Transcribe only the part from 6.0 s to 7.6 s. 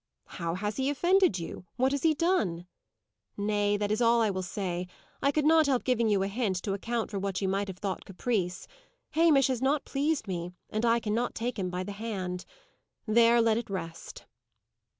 you a hint, to account for what you